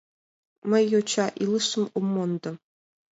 [0.69, 2.51] Мый йоча илышым ом мондо.